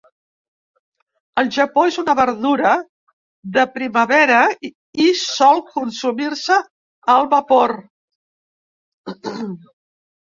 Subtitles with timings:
[1.39, 2.71] Al Japó és una verdura
[3.57, 4.39] de primavera
[5.05, 6.57] i sol consumir-se
[7.17, 7.75] al vapor.